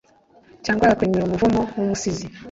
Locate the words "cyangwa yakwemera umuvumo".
0.65-1.61